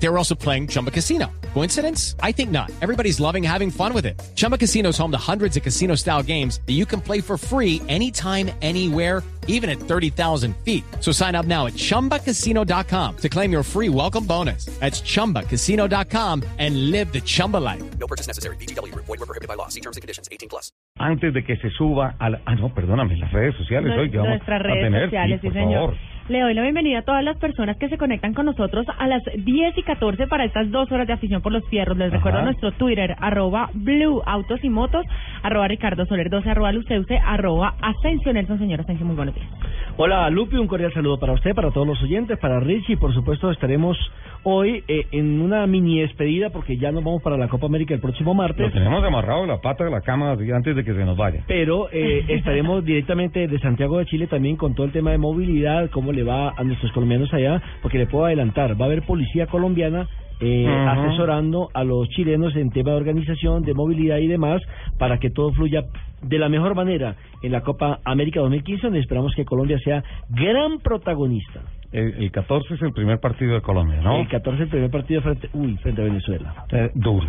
[0.00, 1.26] They were also playing Chumba Casino.
[1.54, 2.14] Coincidence?
[2.22, 2.70] I think not.
[2.82, 4.14] Everybody's loving having fun with it.
[4.36, 7.36] Chumba Casino is home to hundreds of casino style games that you can play for
[7.36, 10.84] free anytime, anywhere, even at 30,000 feet.
[11.00, 14.66] So sign up now at chumbacasino.com to claim your free welcome bonus.
[14.78, 17.82] That's chumbacasino.com and live the Chumba life.
[17.98, 18.56] No purchase necessary.
[18.56, 18.94] BGW.
[18.94, 19.66] Void were prohibited by law.
[19.68, 20.28] See terms and conditions.
[20.30, 20.70] 18 plus.
[21.00, 22.38] antes de que se suba a la...
[22.44, 25.04] Ah, no, perdóname, las redes sociales hoy que vamos Nuestras a redes tener.
[25.06, 25.90] sociales, sí, sí, por señor.
[25.90, 26.17] favor.
[26.28, 29.22] Le doy la bienvenida a todas las personas que se conectan con nosotros a las
[29.24, 31.96] 10 y 14 para estas dos horas de afición por los fierros.
[31.96, 32.16] Les Ajá.
[32.18, 35.06] recuerdo nuestro Twitter, arroba Blue Autos y Motos,
[35.42, 38.58] arroba Ricardo Soler 12, arroba Luceuce, arroba Nelson.
[38.58, 39.48] Señor muy buenos días.
[39.96, 43.50] Hola Lupi, un cordial saludo para usted, para todos los oyentes, para Richie, por supuesto
[43.50, 43.96] estaremos
[44.42, 48.00] hoy eh, en una mini despedida porque ya nos vamos para la Copa América el
[48.00, 48.72] próximo Lo martes.
[48.72, 51.42] tenemos amarrado la pata de la cama antes de que se nos vaya.
[51.46, 55.90] Pero eh, estaremos directamente de Santiago de Chile también con todo el tema de movilidad,
[55.90, 59.46] cómo le va a nuestros colombianos allá, porque le puedo adelantar, va a haber policía
[59.46, 60.08] colombiana
[60.40, 64.62] eh, asesorando a los chilenos en tema de organización, de movilidad y demás,
[64.98, 65.84] para que todo fluya
[66.22, 70.78] de la mejor manera en la Copa América 2015, donde esperamos que Colombia sea gran
[70.78, 71.60] protagonista.
[71.92, 74.20] El, el 14 es el primer partido de Colombia, ¿no?
[74.20, 76.54] El 14 el primer partido frente, uy, frente a Venezuela.
[76.70, 77.26] Eh, duro.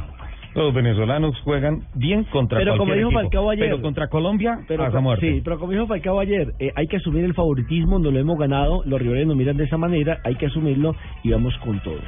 [0.55, 5.02] Los venezolanos juegan bien contra Pero como dijo equipo, Falcao ayer- pero contra Colombia Pero,
[5.02, 5.33] muerte.
[5.36, 8.38] sí, pero como dijo Falcao ayer, eh, hay que asumir el favoritismo, no lo hemos
[8.38, 12.00] ganado, los rivales nos miran de esa manera, hay que asumirlo y vamos con todo.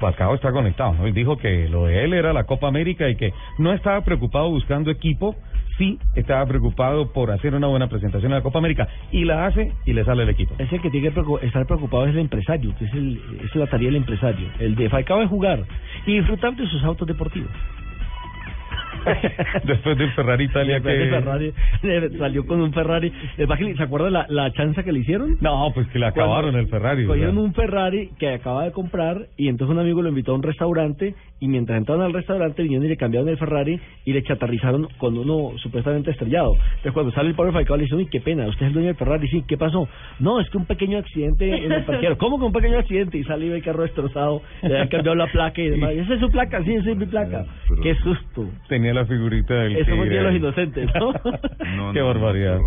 [0.00, 1.06] Falcao está conectado, ¿no?
[1.06, 4.50] Él dijo que lo de él era la Copa América y que no estaba preocupado
[4.50, 5.36] buscando equipo,
[5.78, 9.72] sí estaba preocupado por hacer una buena presentación en la Copa América y la hace
[9.84, 10.54] y le sale el equipo.
[10.58, 13.66] Es el que tiene que estar preocupado es el empresario, que es, el, es la
[13.66, 14.48] tarea del empresario.
[14.58, 15.64] El de Falcao es jugar
[16.06, 17.50] y disfrutar de sus autos deportivos.
[19.64, 21.10] Después del Ferrari Italia que...
[21.10, 21.52] Ferrari,
[22.18, 23.12] salió con un Ferrari.
[23.38, 25.36] Eh, ¿Se acuerda la, la chanza que le hicieron?
[25.40, 27.06] No, pues que le acabaron Cuando el Ferrari.
[27.06, 30.42] Cogieron un Ferrari que acaba de comprar y entonces un amigo lo invitó a un
[30.42, 34.88] restaurante y mientras entraron al restaurante vinieron y le cambiaron el Ferrari y le chatarrizaron
[34.98, 36.54] con uno supuestamente estrellado.
[36.54, 38.88] Entonces cuando sale el pobre Falcao le dice, uy, qué pena, usted es el dueño
[38.88, 39.28] del Ferrari.
[39.28, 39.86] Sí, ¿qué pasó?
[40.20, 42.18] No, es que un pequeño accidente en el parqueadero.
[42.18, 43.18] ¿Cómo que un pequeño accidente?
[43.18, 45.90] Y sale y ve el carro destrozado, le han cambiado la placa y demás.
[45.94, 46.62] ¿Esa es su placa?
[46.64, 47.44] Sí, esa es mi placa.
[47.82, 48.48] Qué susto.
[48.68, 50.36] Tenía la figurita del Eso fue el tigre Día de los.
[50.36, 51.12] Inocentes, ¿no?
[51.76, 52.58] No, qué no, barbaridad.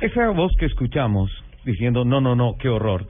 [0.00, 0.06] qué.
[0.06, 1.30] Esa voz que escuchamos
[1.64, 3.06] diciendo no, no, no, qué horror,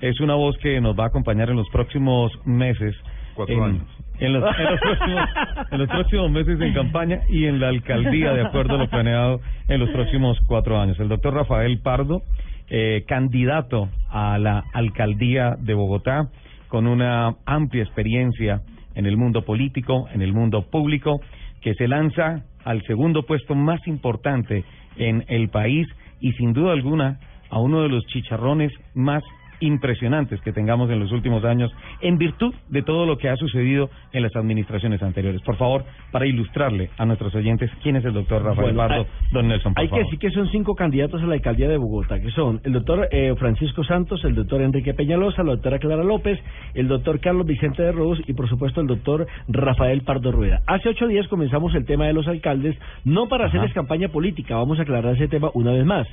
[0.00, 2.94] es una voz que nos va a acompañar en los próximos meses.
[3.34, 3.86] Cuatro en, años.
[4.18, 5.28] En los, en, los próximos,
[5.70, 9.40] en los próximos meses en campaña y en la alcaldía, de acuerdo a lo planeado
[9.68, 10.98] en los próximos cuatro años.
[11.00, 12.22] El doctor Rafael Pardo,
[12.68, 16.28] eh, candidato a la alcaldía de Bogotá,
[16.68, 18.60] con una amplia experiencia
[18.94, 21.20] en el mundo político, en el mundo público,
[21.60, 24.64] que se lanza al segundo puesto más importante
[24.96, 25.86] en el país
[26.20, 27.18] y sin duda alguna
[27.50, 29.22] a uno de los chicharrones más
[29.60, 33.90] impresionantes que tengamos en los últimos años en virtud de todo lo que ha sucedido
[34.12, 35.40] en las administraciones anteriores.
[35.42, 39.28] Por favor, para ilustrarle a nuestros oyentes quién es el doctor Rafael Bueno, Bardo, hay-
[39.32, 42.20] don Nelson, por Hay que decir que son cinco candidatos a la alcaldía de Bogotá,
[42.20, 46.38] que son el doctor eh, Francisco Santos, el doctor Enrique Peñalosa, la doctora Clara López,
[46.74, 50.62] el doctor Carlos Vicente de Ruz y por supuesto el doctor Rafael Pardo Rueda.
[50.66, 53.50] Hace ocho días comenzamos el tema de los alcaldes, no para Ajá.
[53.56, 56.06] hacerles campaña política, vamos a aclarar ese tema una vez más.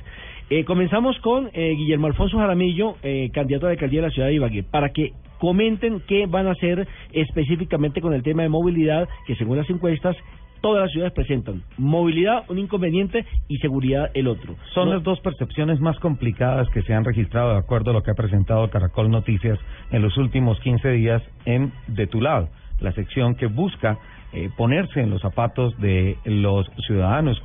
[0.50, 4.28] Eh, comenzamos con eh, Guillermo Alfonso Jaramillo, eh, candidato a la alcaldía de la ciudad
[4.28, 9.06] de Ibagué, para que comenten qué van a hacer específicamente con el tema de movilidad,
[9.26, 10.16] que según las encuestas
[10.62, 11.62] todas las ciudades presentan.
[11.76, 14.56] Movilidad, un inconveniente, y seguridad, el otro.
[14.74, 18.02] Son No- las dos percepciones más complicadas que se han registrado de acuerdo a lo
[18.02, 19.58] que ha presentado Caracol Noticias
[19.92, 22.48] en los últimos 15 días en De tu lado,
[22.80, 23.98] la sección que busca
[24.32, 27.40] eh, ponerse en los zapatos de los ciudadanos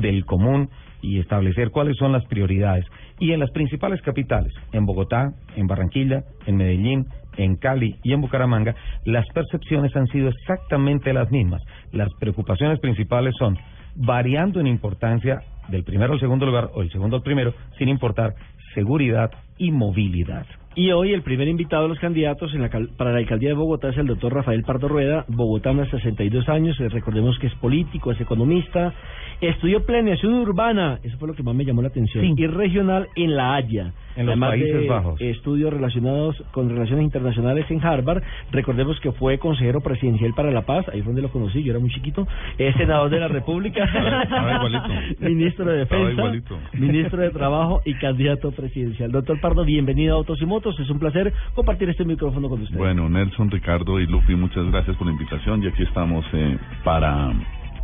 [0.00, 0.68] del común
[1.02, 2.84] y establecer cuáles son las prioridades.
[3.18, 8.20] Y en las principales capitales, en Bogotá, en Barranquilla, en Medellín, en Cali y en
[8.20, 8.74] Bucaramanga,
[9.04, 11.62] las percepciones han sido exactamente las mismas.
[11.92, 13.56] Las preocupaciones principales son
[13.94, 18.34] variando en importancia del primero al segundo lugar o el segundo al primero, sin importar
[18.74, 20.46] seguridad y movilidad.
[20.78, 23.54] Y hoy el primer invitado de los candidatos en la cal- para la alcaldía de
[23.54, 27.54] Bogotá es el doctor Rafael Pardo Rueda, bogotano de 62 años, eh, recordemos que es
[27.54, 28.92] político, es economista,
[29.40, 32.34] estudió planeación urbana, eso fue lo que más me llamó la atención, Sí.
[32.36, 33.92] y regional en la Haya.
[34.16, 35.20] En los Además Países de Bajos.
[35.20, 38.22] Estudios relacionados con relaciones internacionales en Harvard.
[38.50, 41.80] Recordemos que fue consejero presidencial para la paz, ahí fue donde lo conocí, yo era
[41.80, 42.26] muy chiquito.
[42.56, 43.84] Es senador de la República,
[45.20, 46.58] ministro de Defensa, igualito.
[46.74, 49.10] ministro de Trabajo y candidato presidencial.
[49.12, 50.65] Doctor Pardo, bienvenido a Autos y Motos.
[50.70, 52.76] Es un placer compartir este micrófono con usted.
[52.76, 57.32] Bueno, Nelson, Ricardo y Lupi, muchas gracias por la invitación y aquí estamos eh, para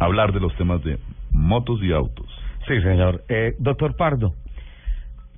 [0.01, 0.99] hablar de los temas de
[1.31, 2.27] motos y autos.
[2.67, 3.23] Sí, señor.
[3.29, 4.35] Eh, doctor Pardo.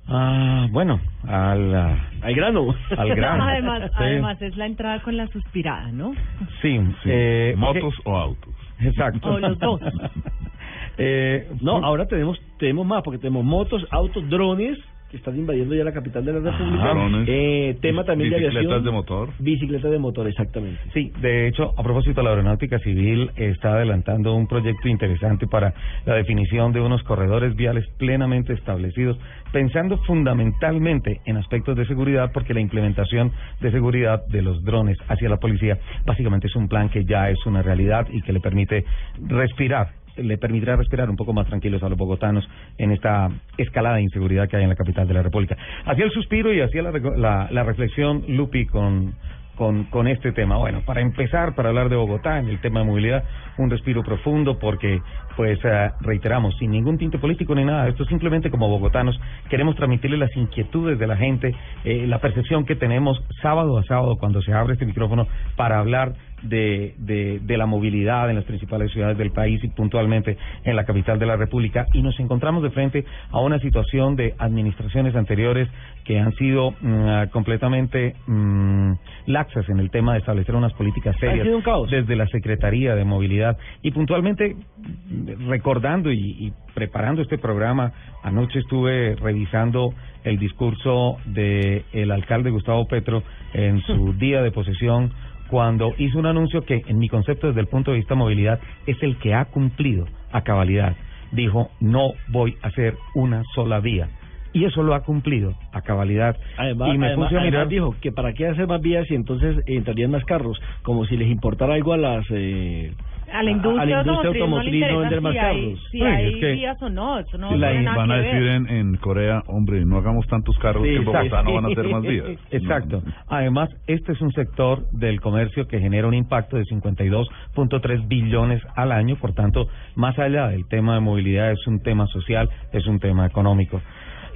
[0.07, 2.75] Ah, bueno, al, ah, Al grano.
[2.97, 3.43] al grano.
[3.43, 3.95] Además, Sí.
[4.03, 6.13] además es la entrada con la suspirada, ¿no?
[6.61, 8.53] Sí, eh, ¿Motos o autos?
[8.79, 9.29] Exacto.
[9.33, 9.81] O los dos.
[10.97, 14.77] eh, No, ahora tenemos tenemos más, porque tenemos motos, autos, drones,
[15.15, 16.89] que están invadiendo ya la capital de la República.
[16.89, 17.27] drones.
[17.29, 18.83] Eh, tema también de Bicicletas aviación.
[18.83, 19.29] de motor.
[19.39, 20.79] Bicicletas de motor, exactamente.
[20.93, 25.73] Sí, de hecho, a propósito, la Aeronáutica Civil está adelantando un proyecto interesante para
[26.05, 29.17] la definición de unos corredores viales plenamente establecidos,
[29.51, 35.29] pensando fundamentalmente en aspectos de seguridad, porque la implementación de seguridad de los drones hacia
[35.29, 38.83] la policía básicamente es un plan que ya es una realidad y que le permite
[39.27, 42.47] respirar le permitirá respirar un poco más tranquilos a los bogotanos
[42.77, 45.57] en esta escalada de inseguridad que hay en la capital de la República.
[45.85, 49.13] Hacía el suspiro y hacía la, la, la reflexión Lupi con,
[49.55, 50.57] con, con este tema.
[50.57, 53.23] Bueno, para empezar, para hablar de Bogotá, en el tema de movilidad,
[53.57, 55.01] un respiro profundo porque,
[55.35, 59.19] pues, eh, reiteramos, sin ningún tinte político ni nada, esto simplemente como bogotanos
[59.49, 64.17] queremos transmitirle las inquietudes de la gente, eh, la percepción que tenemos sábado a sábado
[64.17, 66.13] cuando se abre este micrófono para hablar
[66.47, 70.85] de, de, de la movilidad en las principales ciudades del país y puntualmente en la
[70.85, 71.87] capital de la República.
[71.93, 75.69] Y nos encontramos de frente a una situación de administraciones anteriores
[76.03, 78.91] que han sido mm, ah, completamente mm,
[79.27, 81.47] laxas en el tema de establecer unas políticas serias
[81.89, 83.57] desde la Secretaría de Movilidad.
[83.81, 87.91] Y puntualmente mm, recordando y, y preparando este programa
[88.23, 89.93] anoche estuve revisando
[90.23, 95.11] el discurso de el alcalde Gustavo Petro en su día de posesión
[95.49, 98.59] cuando hizo un anuncio que en mi concepto desde el punto de vista de movilidad
[98.87, 100.95] es el que ha cumplido a cabalidad.
[101.31, 104.09] Dijo, no voy a hacer una sola vía.
[104.53, 106.37] Y eso lo ha cumplido a cabalidad.
[106.57, 107.67] Además, y me además- puse a mirar...
[107.67, 111.27] dijo que para qué hacer más vías y entonces entrarían más carros, como si les
[111.29, 112.93] importara algo a las eh,
[113.31, 115.79] A la industria, a la industria automotriz, no, interesa más si hay, carros.
[115.91, 118.15] si Sí, hay es que- vías o no, eso no La- tiene nada van a
[118.17, 121.49] decir en, en Corea, hombre, no hagamos tantos carros Sí, que en Bogotá exacto.
[121.49, 122.25] no van a hacer más vías.
[122.51, 123.01] Exacto.
[123.05, 123.11] No.
[123.27, 128.91] Además, este es un sector del comercio que genera un impacto de 52.3 billones al
[128.91, 132.99] año, por tanto, más allá del tema de movilidad, es un tema social, es un
[132.99, 133.81] tema económico.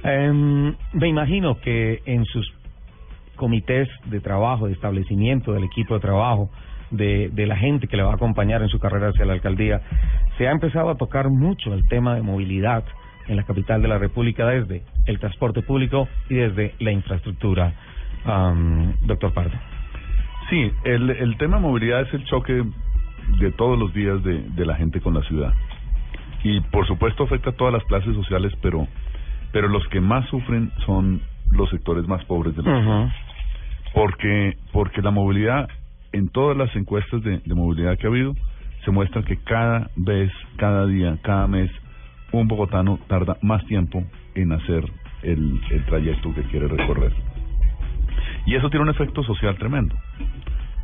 [0.02, 2.50] Em, me imagino que en sus
[3.36, 6.50] comités de trabajo, de establecimiento del equipo de trabajo,
[6.90, 9.80] de, de la gente que le va a acompañar en su carrera hacia la alcaldía,
[10.38, 12.84] se ha empezado a tocar mucho el tema de movilidad
[13.28, 17.72] en la capital de la República desde el transporte público y desde la infraestructura.
[19.02, 19.56] Doctor Pardo.
[20.50, 22.64] Sí, el, el tema de movilidad es el choque
[23.38, 25.54] de todos los días de, de la gente con la ciudad.
[26.42, 28.88] Y por supuesto afecta a todas las clases sociales, pero,
[29.52, 31.20] pero los que más sufren son
[31.50, 33.08] los sectores más pobres de la ciudad.
[33.94, 35.68] Porque, porque la movilidad,
[36.12, 38.34] en todas las encuestas de, de movilidad que ha habido,
[38.84, 41.70] se muestra que cada vez, cada día, cada mes,
[42.32, 44.04] un bogotano tarda más tiempo
[44.34, 44.84] en hacer
[45.22, 47.12] el, el trayecto que quiere recorrer.
[48.46, 49.94] Y eso tiene un efecto social tremendo.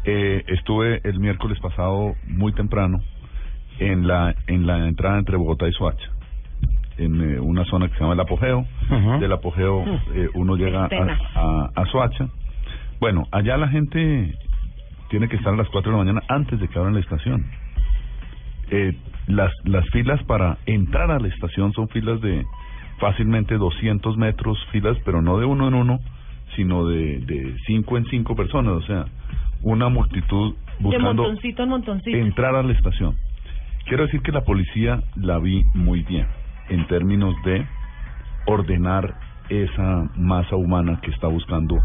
[0.04, 3.00] Eh, estuve el miércoles pasado muy temprano
[3.78, 6.08] en la en la entrada entre Bogotá y Soacha,
[6.96, 8.66] en eh, una zona que se llama el Apogeo.
[9.20, 9.84] Del Apogeo
[10.14, 12.28] eh, uno llega a, a, a Soacha.
[13.00, 14.34] Bueno, allá la gente
[15.08, 17.46] tiene que estar a las 4 de la mañana antes de que abran la estación.
[18.70, 18.96] Eh,
[19.28, 22.44] las, las filas para entrar a la estación son filas de
[22.98, 25.98] fácilmente 200 metros, filas, pero no de uno en uno,
[26.54, 29.04] sino de, de cinco en cinco personas, o sea,
[29.62, 32.16] una multitud de buscando montoncito en montoncito.
[32.16, 33.14] entrar a la estación.
[33.86, 36.26] Quiero decir que la policía la vi muy bien
[36.68, 37.64] en términos de
[38.46, 39.14] ordenar
[39.48, 41.78] esa masa humana que está buscando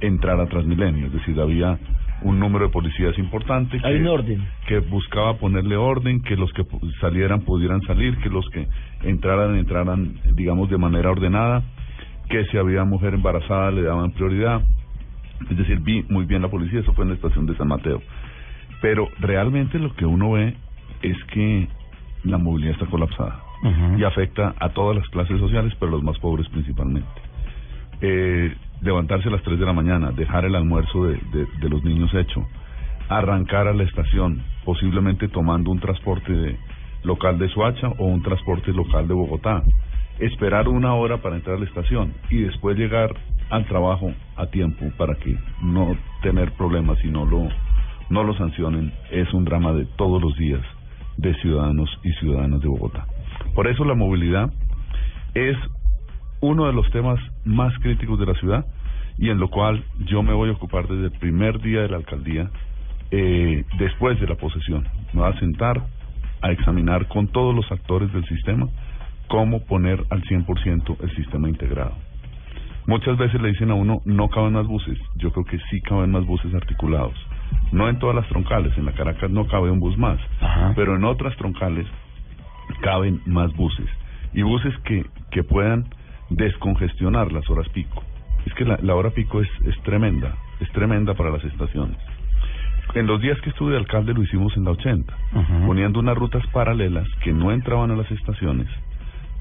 [0.00, 1.78] entrar a Transmilenio, es decir, había
[2.24, 4.44] un número de policías importante Hay que- un orden.
[4.66, 6.64] que buscaba ponerle orden, que los que
[7.00, 8.66] salieran pudieran salir, que los que
[9.02, 11.62] entraran entraran, digamos, de manera ordenada,
[12.28, 14.62] que si había mujer embarazada le daban prioridad.
[15.50, 18.00] Es decir, vi muy bien la policía, eso fue en la estación de San Mateo.
[18.80, 20.54] Pero realmente lo que uno ve
[21.02, 21.68] es que
[22.24, 23.40] la movilidad está colapsada
[23.98, 27.08] y afecta a todas las clases sociales, pero a los más pobres principalmente.
[28.00, 32.12] Eh, levantarse a las 3 de la mañana, dejar el almuerzo de, de, los niños
[32.14, 32.46] hecho,
[33.08, 36.58] arrancar a la estación, posiblemente tomando un transporte de-
[37.04, 39.62] local de Suacha o un transporte local de Bogotá,
[40.18, 43.10] esperar una hora para entrar a la estación y después llegar
[43.50, 47.48] al trabajo a tiempo para que no tener problemas y no lo,
[48.08, 50.60] no lo sancionen, es un drama de todos los días
[51.16, 53.04] de ciudadanos y ciudadanas de Bogotá.
[53.54, 54.50] Por eso la movilidad
[55.34, 55.56] es
[56.42, 58.66] uno de los temas más críticos de la ciudad
[59.16, 61.98] y en lo cual yo me voy a ocupar desde el primer día de la
[61.98, 62.50] alcaldía,
[63.10, 64.86] eh, después de la posesión.
[65.12, 65.82] Me voy a sentar
[66.40, 68.68] a examinar con todos los actores del sistema
[69.28, 71.94] cómo poner al 100% el sistema integrado.
[72.86, 74.98] Muchas veces le dicen a uno, no caben más buses.
[75.14, 77.14] Yo creo que sí caben más buses articulados.
[77.70, 80.72] No en todas las troncales, en la Caracas no cabe un bus más, Ajá.
[80.74, 81.86] pero en otras troncales
[82.80, 83.86] caben más buses.
[84.34, 85.84] Y buses que, que puedan
[86.36, 88.02] descongestionar las horas pico.
[88.46, 91.96] Es que la, la hora pico es, es tremenda, es tremenda para las estaciones.
[92.94, 95.66] En los días que estuve de alcalde lo hicimos en la 80, Ujú.
[95.66, 98.66] poniendo unas rutas paralelas que no entraban a las estaciones,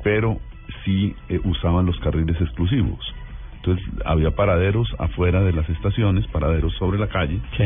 [0.03, 0.37] pero
[0.85, 2.99] sí eh, usaban los carriles exclusivos.
[3.57, 7.63] Entonces había paraderos afuera de las estaciones, paraderos sobre la calle, Sí.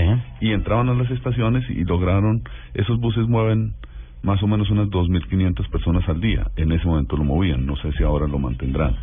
[0.48, 2.42] y entraban a las estaciones y lograron,
[2.74, 3.74] esos buses mueven
[4.26, 6.48] más o menos unas 2.500 personas al día.
[6.56, 8.96] En ese momento lo movían, no sé si ahora lo mantendrán.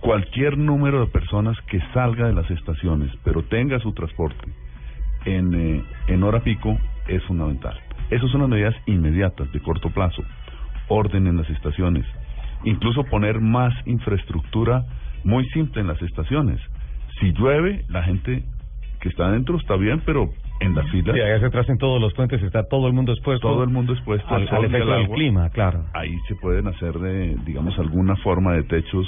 [0.00, 4.44] Cualquier número de personas que salga de las estaciones, pero tenga su transporte
[5.24, 6.76] en, eh, en hora pico,
[7.06, 7.78] es fundamental.
[8.10, 10.24] Esas son las medidas inmediatas, de corto plazo.
[10.88, 12.04] Orden en las estaciones.
[12.64, 14.84] Incluso poner más infraestructura
[15.22, 16.60] muy simple en las estaciones.
[17.20, 18.42] Si llueve, la gente
[19.00, 20.30] que está adentro está bien, pero
[20.60, 23.48] en las filas Sí, allá atrás en todos los puentes está todo el mundo expuesto.
[23.48, 25.84] todo el mundo expuesto al, al, y efecto al del clima, claro.
[25.94, 29.06] Ahí se pueden hacer, de, digamos, alguna forma de techos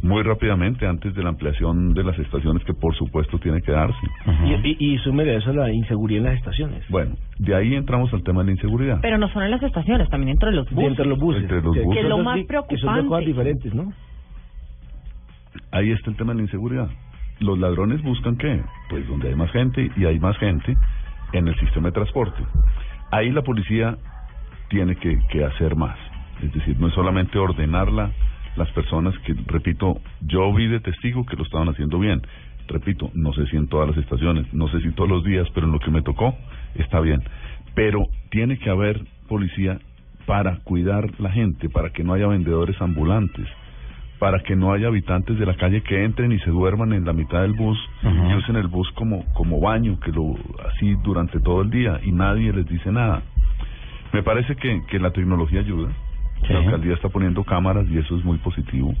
[0.00, 3.98] muy rápidamente antes de la ampliación de las estaciones que por supuesto tiene que darse.
[4.44, 6.84] Y, y, y súmele a eso la inseguridad en las estaciones.
[6.88, 8.98] Bueno, de ahí entramos al tema de la inseguridad.
[9.02, 10.90] Pero no solo en las estaciones, también dentro de los Y buses.
[10.90, 11.42] entre los buses.
[11.42, 11.94] Entre los Que- buses.
[11.94, 13.08] que es lo son más Que son dos preocupante.
[13.08, 13.92] cosas diferentes, ¿no?
[15.72, 16.88] Ahí está el tema de la inseguridad.
[17.40, 18.62] Los ladrones buscan qué?
[18.90, 20.76] Pues donde hay más gente y hay más gente
[21.32, 22.42] en el sistema de transporte.
[23.10, 23.96] Ahí la policía
[24.68, 25.98] tiene que, hacer más.
[26.42, 28.12] Es decir, no es solamente ordenarla
[28.56, 32.22] las personas que, repito, yo vi de testigo que lo estaban haciendo bien.
[32.66, 35.66] Repito, no sé si en todas las estaciones, no sé si todos los días, pero
[35.66, 36.36] en lo que me tocó
[36.74, 37.22] está bien.
[37.74, 39.78] Pero tiene que haber policía
[40.26, 43.46] para cuidar la gente, para que no haya vendedores ambulantes,
[44.18, 47.12] para que no haya habitantes de la calle que entren y se duerman en la
[47.12, 50.34] mitad del bus y usen el bus como como baño, que lo
[50.68, 53.22] así durante todo el día y nadie les dice nada.
[54.12, 55.90] Me parece que, que la tecnología ayuda.
[56.46, 56.52] Sí.
[56.52, 58.94] La alcaldía está poniendo cámaras y eso es muy positivo.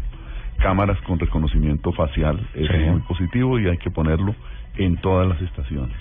[0.58, 2.78] Cámaras con reconocimiento facial, eso Sí.
[2.82, 4.34] es muy positivo y hay que ponerlo
[4.76, 5.96] en todas las estaciones.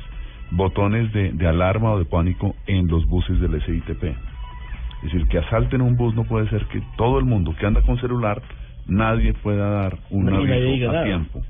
[0.51, 4.03] Botones de, de alarma o de pánico en los buses del SITP.
[4.03, 7.81] Es decir, que asalten un bus no puede ser que todo el mundo que anda
[7.81, 8.41] con celular,
[8.87, 11.05] nadie pueda dar un nadie aviso diga a nada.
[11.05, 11.41] tiempo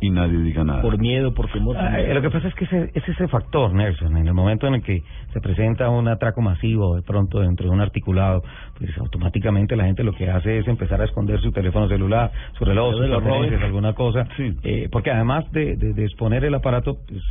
[0.00, 0.82] y nadie diga nada.
[0.82, 1.76] Por miedo, por temor.
[1.78, 4.16] Ah, eh, lo que pasa es que ese, es ese factor, Nelson.
[4.16, 7.72] En el momento en el que se presenta un atraco masivo de pronto dentro de
[7.72, 8.42] un articulado,
[8.78, 12.64] pues automáticamente la gente lo que hace es empezar a esconder su teléfono celular, su
[12.64, 14.26] reloj, Lo sus alguna cosa.
[14.36, 14.54] Sí.
[14.62, 17.22] Eh, porque además de, de, de exponer el aparato, pues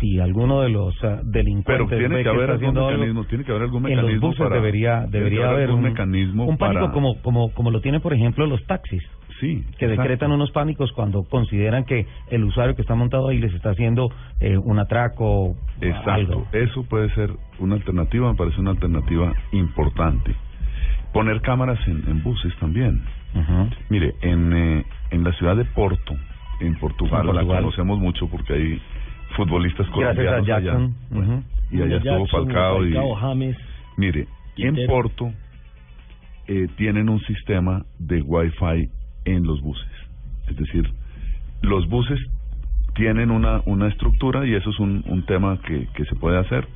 [0.00, 3.44] si alguno de los ah, Pero delincuentes tiene ve que haber algún algo, mecanismo, tiene
[3.44, 6.80] que haber algún en los buses para debería que debería haber un mecanismo un pánico
[6.80, 9.02] para como como como lo tienen por ejemplo los taxis
[9.40, 10.02] sí, que exacto.
[10.02, 14.08] decretan unos pánicos cuando consideran que el usuario que está montado ahí les está haciendo
[14.40, 16.46] eh, un atraco Exacto, algo.
[16.52, 20.34] eso puede ser una alternativa, me parece una alternativa importante.
[21.12, 23.02] Poner cámaras en, en buses también.
[23.88, 26.14] Mire, en, eh, en la ciudad de Porto,
[26.60, 27.62] en Portugal, En la Portugal.
[27.62, 28.82] conocemos mucho porque hay
[29.36, 30.72] futbolistas colombianos allá.
[31.10, 33.56] Bueno, y allá estuvo Jackson, Falcao y Falcao, James.
[33.96, 34.86] mire, en.
[34.86, 35.32] Porto
[36.48, 38.88] eh, tienen un sistema de Wi-Fi
[39.26, 39.88] en los buses.
[40.48, 40.90] Es decir,
[41.62, 42.18] los buses
[42.94, 46.66] tienen una, una estructura y eso es un, un tema que, que se puede hacer,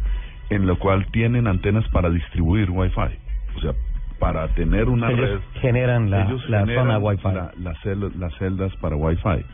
[0.50, 3.18] en lo cual tienen antenas para distribuir Wi-Fi.
[3.56, 3.73] O sea,
[4.20, 7.28] para tener una Ellos red generan la, ellos la generan zona Wi-Fi.
[7.34, 9.44] la- las, cel- las celdas para Wi-Fi,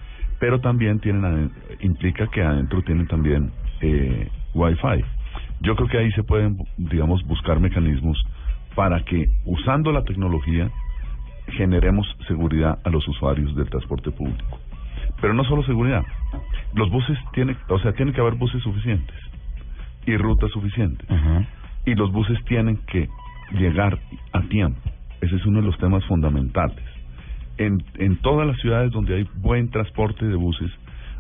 [0.41, 5.05] pero también tienen implica que adentro tienen también eh, Wi-Fi.
[5.61, 8.21] Yo creo que ahí se pueden, digamos, buscar mecanismos
[8.75, 10.71] para que usando la tecnología
[11.49, 14.59] generemos seguridad a los usuarios del transporte público.
[15.21, 16.03] Pero no solo seguridad.
[16.75, 19.17] Los buses tienen, o sea, tiene que haber buses suficientes
[20.07, 21.07] y rutas suficientes
[21.85, 23.09] y los buses tienen que
[23.53, 23.99] llegar
[24.33, 24.81] a tiempo.
[25.21, 27.00] Ese es uno de los temas fundamentales.
[27.61, 30.71] En, en todas las ciudades donde hay buen transporte de buses,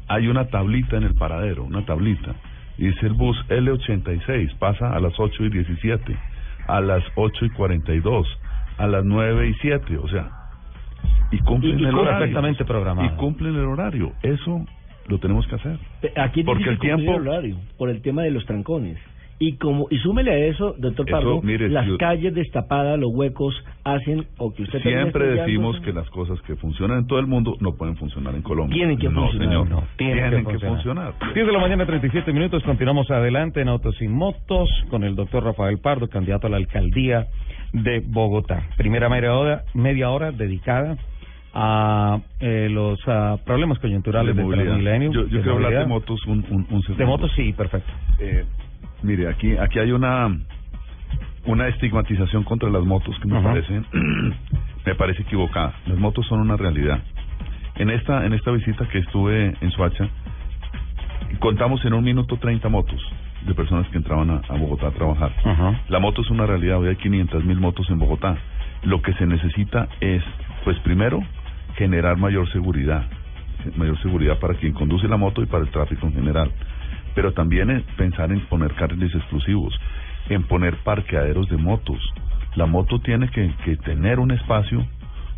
[0.09, 2.35] hay una tablita en el paradero, una tablita.
[2.79, 6.17] Y dice el bus L86, pasa a las 8 y 17,
[6.67, 8.27] a las 8 y 42,
[8.79, 10.31] a las 9 y 7, o sea,
[11.31, 12.19] y cumplen Y- y el horario.
[12.19, 13.07] perfectamente programado.
[13.07, 14.13] Y cumplen el horario.
[14.23, 14.65] Eso
[15.09, 15.79] lo tenemos que hacer.
[16.17, 18.97] Aquí Porque el cumplir tiempo- el horario por el tema de los trancones.
[19.43, 23.11] Y como y súmele a eso, doctor Eso, Pardo, mire, las si- calles destapadas, los
[23.11, 23.55] huecos
[23.85, 27.57] hacen o que usted Siempre decimos que las cosas que funcionan en todo el mundo
[27.59, 28.75] no pueden funcionar en Colombia.
[28.77, 29.49] Tienen que no, funcionar.
[29.49, 29.71] Señor.
[29.71, 31.15] No, tienen que que funcionar.
[31.33, 32.63] 10 de la mañana, 37 minutos.
[32.65, 37.27] Continuamos adelante en Autos y Motos con el doctor Rafael Pardo, candidato a la alcaldía
[37.73, 38.63] de Bogotá.
[38.77, 40.99] Primera media hora, media hora dedicada
[41.55, 44.67] a eh, los ah, problemas coyunturales de del movilidad.
[44.75, 45.13] Transmilenio.
[45.13, 45.89] Yo, yo de quiero hablar de movilidad.
[45.89, 46.95] motos un, un, un segundo.
[46.99, 47.91] De motos sí, perfecto.
[48.19, 48.45] Eh,
[49.03, 50.37] mire, aquí aquí hay una
[51.45, 53.49] una estigmatización contra las motos que me Ajá.
[53.49, 53.83] parece
[54.87, 55.75] me parece equivocada.
[55.87, 57.01] Las motos son una realidad.
[57.77, 60.09] En esta en esta visita que estuve en Soacha
[61.39, 63.01] contamos en un minuto 30 motos
[63.47, 65.33] de personas que entraban a, a Bogotá a trabajar.
[65.45, 65.81] Ajá.
[65.89, 68.37] La moto es una realidad, hoy hay 500 mil motos en Bogotá.
[68.83, 70.23] Lo que se necesita es,
[70.65, 71.23] pues primero,
[71.77, 73.07] generar mayor seguridad,
[73.77, 76.51] mayor seguridad para quien conduce la moto y para el tráfico en general.
[77.15, 79.79] Pero también es pensar en poner carriles exclusivos,
[80.29, 81.99] en poner parqueaderos de motos.
[82.55, 84.85] La moto tiene que, que tener un espacio,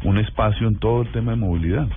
[0.04, 1.88] un espacio en todo el tema de movilidad.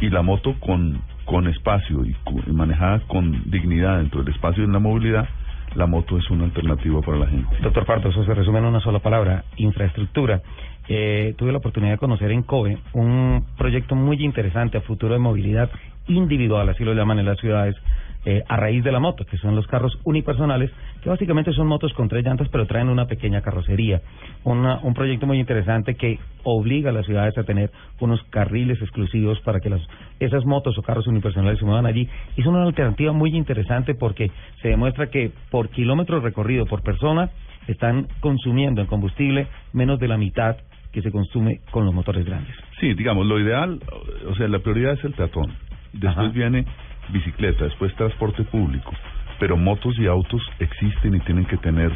[0.00, 4.66] Y la moto con, con espacio y, y manejada con dignidad dentro del espacio y
[4.66, 5.28] en la movilidad,
[5.74, 7.56] la moto es una alternativa para la gente.
[7.62, 10.42] Doctor Pardo, eso se resume en una sola palabra, infraestructura.
[10.88, 15.20] Eh, tuve la oportunidad de conocer en COVE un proyecto muy interesante a futuro de
[15.20, 15.70] movilidad
[16.08, 17.76] individual, así lo llaman en las ciudades,
[18.24, 20.70] eh, a raíz de la moto, que son los carros unipersonales,
[21.02, 24.00] que básicamente son motos con tres llantas, pero traen una pequeña carrocería.
[24.44, 29.40] Una- un proyecto muy interesante que obliga a las ciudades a tener unos carriles exclusivos
[29.40, 29.80] para que las,
[30.20, 32.08] esas motos o carros unipersonales se muevan allí.
[32.36, 37.30] Y es una alternativa muy interesante porque se demuestra que por kilómetro recorrido por persona
[37.66, 40.56] están consumiendo en combustible menos de la mitad
[40.92, 42.54] que se consume con los motores grandes.
[42.78, 43.80] Sí, digamos, lo ideal,
[44.28, 45.52] o sea, la prioridad es el peatón.
[45.92, 46.28] Después Ajá.
[46.28, 46.64] viene
[47.12, 48.92] bicicleta, después transporte público.
[49.38, 51.92] Pero motos y autos existen y tienen que tener,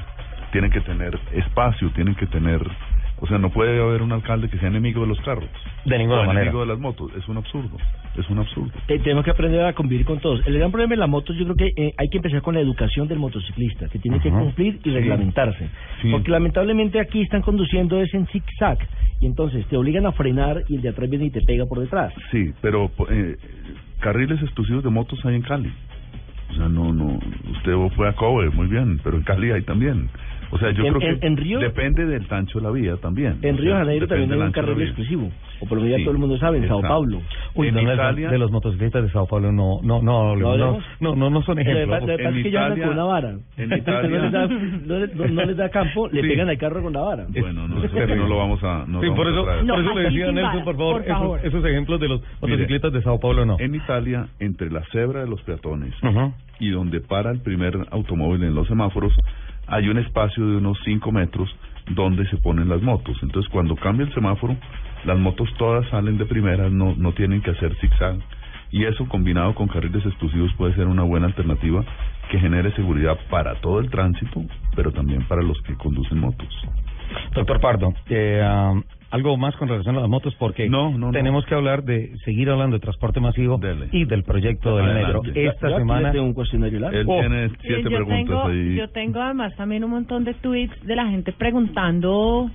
[0.52, 2.60] tienen que tener espacio, tienen que tener,
[3.20, 5.48] o sea, no puede haber un alcalde que sea enemigo de los carros.
[5.84, 6.42] De ninguna o manera.
[6.42, 7.12] enemigo de las motos.
[7.16, 7.76] Es un absurdo,
[8.18, 8.72] es un absurdo.
[8.88, 10.44] Eh, tenemos que aprender a convivir con todos.
[10.46, 12.60] El gran problema de la moto, yo creo que eh, hay que empezar con la
[12.60, 14.90] educación del motociclista, que tiene que cumplir y Sí.
[14.90, 15.68] reglamentarse.
[16.02, 16.10] Sí.
[16.10, 18.78] Porque lamentablemente aquí están conduciendo es en zig-zag,
[19.20, 21.78] y entonces te obligan a frenar y el de atrás viene y te pega por
[21.78, 22.12] detrás.
[22.32, 23.36] Sí, pero eh,
[24.00, 25.72] carriles exclusivos de motos hay en Cali.
[26.50, 27.18] O sea, no, no,
[27.50, 30.08] usted fue a Kobe, muy bien, pero en Cali hay también.
[30.50, 32.96] O sea, yo En- creo en- que en Río- depende del ancho de la vía
[32.98, 33.38] también.
[33.42, 36.04] En O Río sea, Janeiro también hay un carril exclusivo, o por lo menos ya
[36.04, 36.80] todo el mundo sabe, en Sao.
[36.82, 37.20] Paulo.
[37.54, 37.80] Uy, en no,
[38.30, 41.58] de los motociclistas de Sao Paulo no, no, no, ¿No no, no, no, no son
[41.58, 42.00] ejemplos.
[42.00, 43.30] lo que es que Italia- con una vara.
[43.30, 46.28] en Entonces Italia- no les da, no les, no- no les da campo, le Sí.
[46.28, 47.26] pegan al carro con la vara.
[47.28, 48.84] Bueno, no, eso lo vamos a...
[48.86, 49.64] No por vamos eso, a traer.
[49.64, 51.38] No, por eso le decía Nelson, por favor, por favor.
[51.40, 53.56] Esos, esos ejemplos de los motociclistas de Sao Paulo no.
[53.58, 55.94] En Italia, entre la cebra de los peatones
[56.58, 59.12] y donde para el primer automóvil en los semáforos,
[59.66, 61.54] hay un espacio de unos 5 metros
[61.90, 63.16] donde se ponen las motos.
[63.22, 64.56] Entonces, cuando cambia el semáforo,
[65.04, 68.16] las motos todas salen de primera, no, no tienen que hacer zigzag.
[68.70, 71.84] Y eso combinado con carriles exclusivos puede ser una buena alternativa
[72.30, 74.42] que genere seguridad para todo el tránsito,
[74.74, 76.48] pero también para los que conducen motos.
[77.32, 78.42] Doctor Pardo, eh,
[79.16, 81.10] algo más con relación a las motos porque No, no, no.
[81.12, 83.88] tenemos que hablar de seguir hablando de transporte masivo Dele.
[83.92, 85.06] y del proyecto del Adelante.
[85.06, 85.22] metro.
[85.34, 86.98] Yo- Esta Yo semana le tengo un cuestionario largo.
[86.98, 87.20] Él Oh.
[87.20, 88.74] tiene Eh, siete yo preguntas tengo, ahí.
[88.76, 92.50] yo tengo además también un montón de tweets de la gente preguntando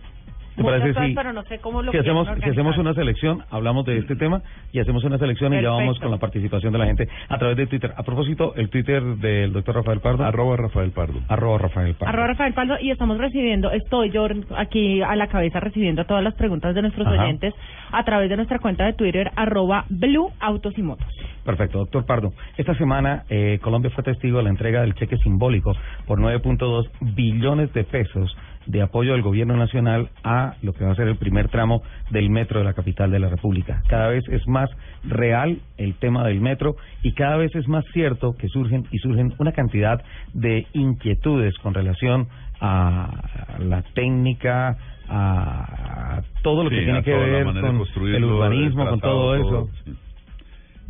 [0.56, 2.94] ¿Te muchas parece cosas, si- pero no sé cómo lo si hacemos, si hacemos una
[2.94, 4.42] selección, hablamos de este tema
[4.74, 7.56] y hacemos una selección y ya vamos con la participación de la gente a través
[7.58, 7.94] de Twitter.
[7.96, 10.26] A propósito, el Twitter del doctor Rafael Pardo.
[10.26, 11.20] Arroba Rafael Pardo.
[11.30, 12.10] Arroba Rafael Pardo.
[12.14, 16.36] Arroba Rafael Paldo y estamos recibiendo, estoy yo aquí a la cabeza recibiendo todas las
[16.36, 17.24] preguntas de nuestros Ajá.
[17.24, 17.54] oyentes
[17.92, 21.08] a través de nuestra cuenta de Twitter, arroba Blue Autos y Motos.
[21.46, 22.34] Perfecto, doctor Pardo.
[22.58, 25.74] Esta semana eh, Colombia fue testigo de la entrega del cheque simbólico
[26.06, 30.96] por 9.2 billones de pesos de apoyo del gobierno nacional a lo que va a
[30.96, 33.82] ser el primer tramo del metro de la capital de la República.
[33.88, 34.70] Cada vez es más
[35.04, 39.34] real el tema del metro y cada vez es más cierto que surgen y surgen
[39.40, 42.28] una cantidad de inquietudes con relación
[42.60, 44.78] a la técnica,
[45.10, 49.70] a todo lo que tiene que ver con el urbanismo, el con todo eso.
[49.84, 49.96] sí.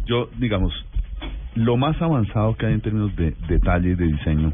[0.06, 0.74] Yo, digamos,
[1.56, 4.54] lo más avanzado que hay en términos de detalle y de diseño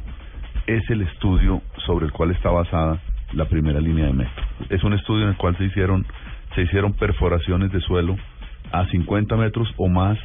[0.67, 2.99] es el estudio sobre el cual está basada
[3.34, 4.43] la primera línea de metro.
[4.69, 6.06] Es un estudio en el cual se hicieron
[6.56, 8.17] se hicieron perforaciones de suelo
[8.71, 10.17] a 50 metros o más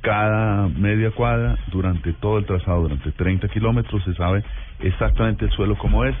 [0.00, 4.42] cada media cuadra durante todo el trazado, durante 30 kilómetros, se sabe
[4.80, 6.16] exactamente el suelo como es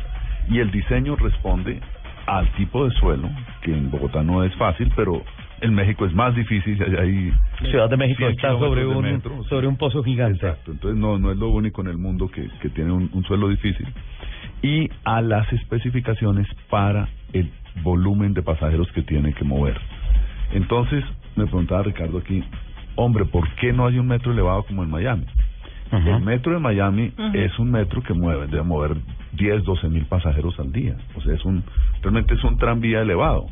[0.48, 1.80] y el diseño responde
[2.26, 3.28] al tipo de suelo,
[3.62, 5.22] que en Bogotá no es fácil, pero
[5.60, 7.32] en México es más difícil, allá hay
[7.70, 10.46] Ciudad de México 100 está sobre un metro, sobre un pozo gigante.
[10.46, 13.24] Exacto, entonces no, no es lo único en el mundo que, que tiene un, un
[13.24, 13.86] suelo difícil.
[14.62, 17.50] Y a las especificaciones para el
[17.82, 19.78] volumen de pasajeros que tiene que mover.
[20.52, 21.04] Entonces,
[21.36, 22.42] me preguntaba Ricardo aquí,
[22.96, 25.26] hombre, ¿por qué no hay un metro elevado como en Miami?
[25.92, 26.08] Ujú.
[26.08, 27.36] El metro de Miami Ujú.
[27.36, 28.96] es un metro que mueve, debe mover
[29.32, 30.96] 10, 12 mil pasajeros al día.
[31.16, 31.64] O sea, es un,
[32.02, 33.46] realmente es un tranvía elevado.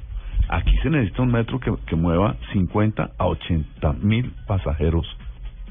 [0.48, 5.07] Aquí se necesita un metro que, que mueva 50 a 80 mil pasajeros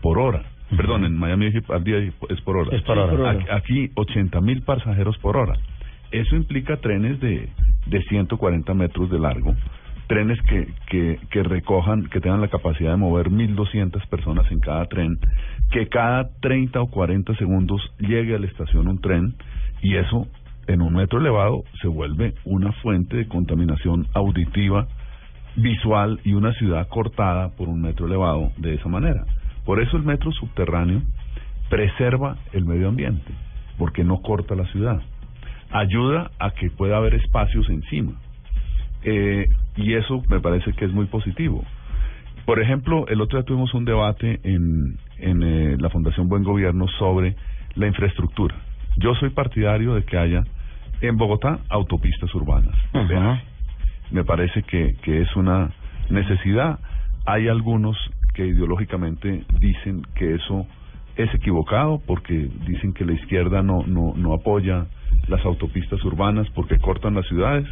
[0.01, 0.43] por hora.
[0.67, 0.77] Ujú.
[0.77, 2.75] Perdón, en Miami al día es por hora.
[2.75, 3.10] Es por hora.
[3.12, 3.32] por hora.
[3.32, 5.53] Aquí, aquí 80 mil pasajeros por hora.
[6.12, 7.49] Eso implica trenes de,
[7.86, 9.56] de 140 metros de largo,
[10.08, 15.20] trenes que, que, recojan, que tengan la capacidad de mover 1.200 personas en cada tren,
[15.72, 19.36] que cada 30 o 40 segundos llegue a la estación un tren,
[19.82, 20.28] y eso
[20.67, 24.88] en un metro elevado se vuelve una fuente de contaminación auditiva,
[25.56, 29.26] visual y una ciudad cortada por un metro elevado de esa manera.
[29.65, 31.02] Por eso el metro subterráneo
[31.70, 33.34] preserva el medio ambiente,
[33.78, 35.02] porque no corta la ciudad.
[35.72, 38.13] Ayuda a que pueda haber espacios encima.
[39.04, 41.63] Eh, y eso me parece que es muy positivo.
[42.46, 46.88] Por ejemplo, el otro día tuvimos un debate en, en eh, la Fundación Buen Gobierno
[46.98, 47.36] sobre
[47.76, 48.56] la infraestructura.
[48.98, 50.44] Yo soy partidario de que haya
[51.02, 52.76] en Bogotá autopistas urbanas.
[54.12, 55.72] Me parece que, que es una
[56.10, 56.80] necesidad.
[57.26, 57.98] Hay algunos
[58.34, 60.66] que ideológicamente dicen que eso
[61.18, 64.86] es equivocado porque dicen que la izquierda no, no, no apoya
[65.28, 67.68] las autopistas urbanas porque cortan las ciudades.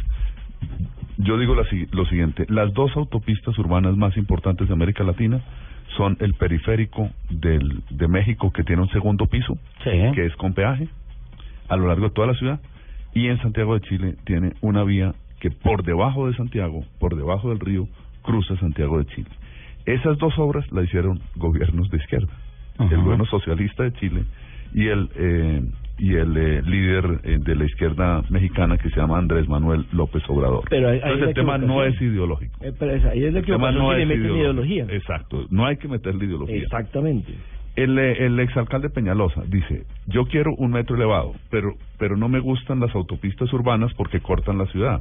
[1.18, 5.40] Yo digo la lo siguiente, las dos autopistas urbanas más importantes de América Latina
[5.96, 9.90] son el periférico del, de México que tiene un segundo piso, Sí.
[10.14, 10.88] que es con peaje,
[11.68, 12.60] a lo largo de toda la ciudad,
[13.14, 17.48] y en Santiago de Chile tiene una vía que por debajo de Santiago, por debajo
[17.48, 17.88] del río,
[18.22, 19.30] cruza Santiago de Chile.
[19.86, 22.32] Esas dos obras las hicieron gobiernos de izquierda,
[22.78, 24.24] el gobierno socialista de Chile
[24.74, 25.62] y el eh,
[25.98, 30.22] y el eh, líder eh, de la izquierda mexicana que se llama Andrés Manuel López
[30.28, 30.64] Obrador.
[30.68, 32.52] Pero ahí- ahí Entonces la el tema no es ideológico.
[32.64, 34.84] Eh, pero esa- ahí es El tema no es meten ideología.
[34.90, 36.56] Exacto, no hay que meterle ideología.
[36.62, 37.32] Exactamente.
[37.76, 42.40] El, eh, el exalcalde Peñalosa dice, yo quiero un metro elevado, pero, pero no me
[42.40, 45.00] gustan las autopistas urbanas porque cortan la ciudad.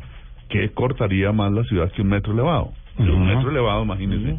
[0.49, 2.71] ¿Qué cortaría más la ciudad que un metro elevado?
[2.99, 4.37] Un metro elevado, imagínense.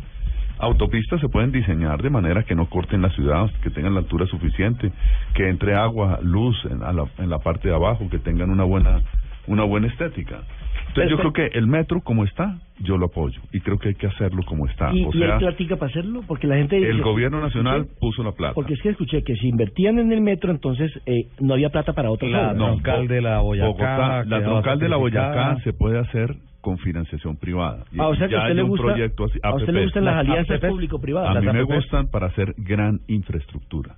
[0.59, 4.27] Autopistas se pueden diseñar de manera que no corten la ciudad, que tengan la altura
[4.27, 4.91] suficiente,
[5.35, 8.65] que entre agua, luz en, a la, en la parte de abajo, que tengan una
[8.65, 9.03] buena,
[9.47, 10.41] una buena estética.
[10.89, 13.95] Entonces yo creo que el metro como está, yo lo apoyo y creo que hay
[13.97, 14.91] que hacerlo como está.
[14.95, 16.23] ¿Y, o y hay platica para hacerlo?
[16.27, 16.79] Porque la gente...
[16.79, 18.55] el dice- gobierno nacional escuché- puso la plata.
[18.55, 21.93] Porque es que escuché que si invertían en el metro, entonces eh, no había plata
[21.93, 22.55] para otras La.
[22.55, 24.97] No, troncal de la Boyacá, Bogotá, la troncal de la.
[24.97, 26.35] Boyacá se puede hacer
[26.67, 27.85] con financiación privada.
[27.97, 29.73] Ah, o sea que a ya usted hay le un gusta, proyecto así, a usted
[29.73, 31.37] le gustan las Las alianzas público-privadas.
[31.37, 33.95] A mí me gustan para hacer gran infraestructura.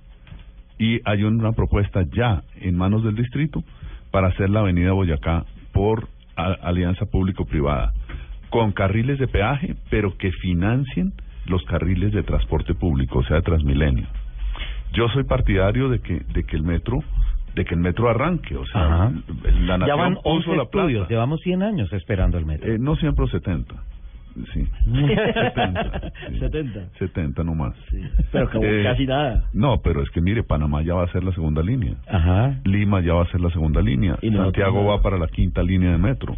[0.77, 3.63] Y hay una propuesta ya en manos del distrito
[4.11, 7.91] para hacer la avenida Boyacá por a- alianza público-privada,
[8.51, 11.11] con carriles de peaje, pero que financien
[11.47, 14.05] los carriles de transporte público, o sea, de Transmilenio.
[14.93, 16.99] Yo soy partidario de que de que el metro
[17.55, 19.11] de que el metro arranque, o sea, Ajá.
[19.43, 20.65] la Ya nación van puso 11 la
[21.09, 22.71] llevamos 100 años esperando el metro.
[22.71, 23.75] Eh, no siempre 70.
[24.53, 24.65] Sí.
[24.85, 26.11] 70.
[26.29, 26.39] sí.
[26.39, 26.79] 70.
[26.99, 27.73] 70 nomás.
[27.89, 28.01] Sí.
[28.31, 29.43] Pero como Eh, casi nada.
[29.53, 31.95] No, pero es que mire, Panamá ya va a ser la segunda línea.
[32.07, 32.55] Ajá.
[32.63, 34.17] Lima ya va a ser la segunda línea.
[34.21, 34.87] Y Santiago no.
[34.89, 36.35] va para la quinta línea de metro.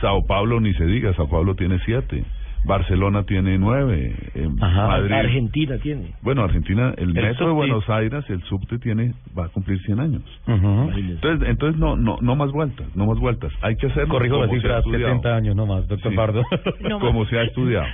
[0.00, 2.24] Sao Paulo ni se diga, Sao Paulo tiene siete.
[2.64, 4.14] Barcelona tiene nueve.
[4.34, 4.86] eh, Ajá.
[4.88, 5.12] Madrid.
[5.12, 6.12] Argentina tiene.
[6.22, 7.52] Bueno, Argentina, el, El metro de.
[7.52, 10.22] Buenos Aires, el subte tiene, va a cumplir 100 años.
[10.46, 11.12] Imagínese.
[11.14, 13.52] Entonces, entonces no, no, no más vueltas, no más vueltas.
[13.62, 15.08] Hay que hacerlo Corrijo la como se ha cifra, estudiado.
[15.16, 16.16] 70 años nomás, doctor Sí.
[16.16, 16.42] Pardo.
[16.88, 17.28] No como más.
[17.28, 17.86] se ha estudiado.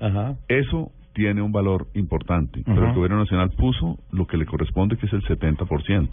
[0.00, 0.34] Ajá.
[0.48, 5.06] Eso tiene un valor importante, pero el gobierno nacional puso lo que le corresponde, que
[5.06, 6.08] es el 70%.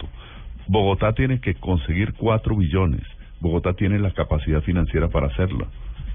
[0.68, 3.02] Bogotá tiene que conseguir 4 billones.
[3.40, 5.68] Bogotá tiene la capacidad financiera para hacerlo.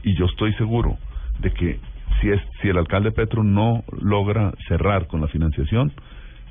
[0.04, 0.98] Y yo estoy seguro
[1.40, 1.80] de que
[2.20, 5.92] si es si el alcalde Petro no logra cerrar con la financiación,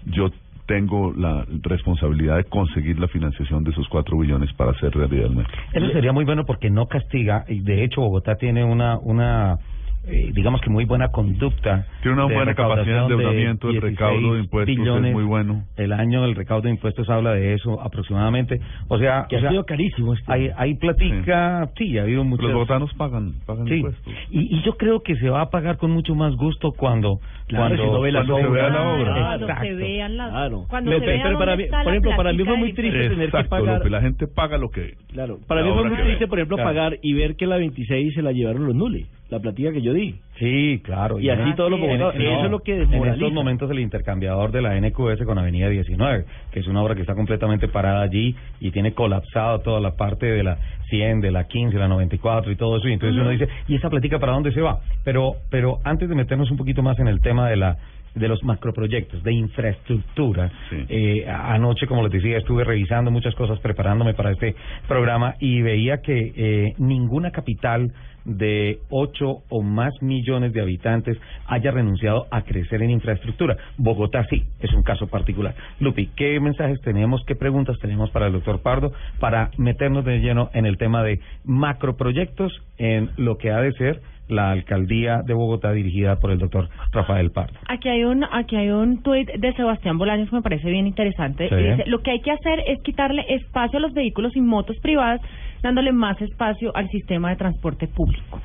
[0.06, 0.30] yo
[0.66, 5.36] tengo la responsabilidad de conseguir la financiación de esos 4 billones para hacer realidad el
[5.36, 5.52] metro.
[5.72, 9.58] Eso sería muy bueno porque no castiga, y de hecho Bogotá tiene una, una
[10.06, 11.86] eh, digamos que muy buena conducta.
[12.02, 15.64] Tiene una buena capacidad de endeudamiento, el 16 recaudo de impuestos es muy bueno.
[15.76, 18.60] El año del recaudo de impuestos habla de eso aproximadamente.
[18.88, 20.32] O sea, Que o ha sido carísimo este.
[20.32, 22.44] hay, hay platica, sí, ha habido muchos...
[22.46, 24.12] Los bogotanos pagan, pagan Sí, impuestos.
[24.30, 27.66] y, y yo creo que se va a pagar con mucho más gusto cuando Claro,
[27.76, 28.52] cuando, si no ve la cuando se obra.
[28.62, 29.12] vea la Claro, obra.
[29.14, 29.76] Cuando se Exacto.
[29.76, 30.30] vean las...
[30.30, 30.64] Claro.
[30.68, 33.30] Cuando se vea pero para mí- por la ejemplo, para mí fue muy triste tener
[33.30, 34.94] que pagar- Lupe, la gente paga lo que...
[35.12, 36.28] Claro, para mí fue muy triste, ve.
[36.28, 36.70] por ejemplo, Claro.
[36.70, 39.92] pagar y ver que la 26 se la llevaron los nules, la platica que yo
[39.92, 40.16] di.
[40.38, 41.20] Sí, claro.
[41.20, 44.62] Y así en- todos los Eso es lo que En estos momentos el intercambiador de
[44.62, 48.70] la NQS con Avenida 19, que es una obra que está completamente parada allí y
[48.70, 52.78] tiene colapsado toda la parte de la 100, de la 15, la 94 y todo
[52.78, 52.88] eso.
[52.88, 54.80] Y entonces uno dice, ¿y esa platica para dónde se va?
[55.04, 57.76] Pero, pero antes de meternos un poquito más en el tema de la
[58.14, 60.50] de los macroproyectos de infraestructura.
[60.68, 60.84] Sí.
[60.88, 64.54] Eh, anoche, como les decía, estuve revisando muchas cosas, preparándome para este
[64.88, 67.92] programa y veía que eh, ninguna capital
[68.24, 73.56] de 8 o más millones de habitantes haya renunciado a crecer en infraestructura.
[73.76, 75.54] Bogotá sí, es un caso particular.
[75.78, 80.50] Lupi, ¿qué mensajes tenemos, qué preguntas tenemos para el doctor Pardo para meternos de lleno
[80.54, 85.72] en el tema de macroproyectos en lo que ha de ser la alcaldía de Bogotá
[85.72, 87.58] dirigida por el doctor Rafael Pardo?
[87.68, 91.48] Aquí hay un aquí hay un tuit de Sebastián Bolaños que me parece bien interesante.
[91.48, 91.54] Sí.
[91.54, 95.20] Dice, lo que hay que hacer es quitarle espacio a los vehículos y motos privadas,
[95.62, 98.40] dándole más espacio al sistema de transporte público.